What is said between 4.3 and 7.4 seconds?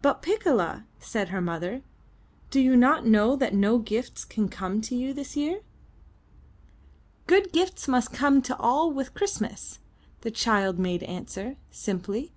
come to you this year?" 304 UP ONE PAIR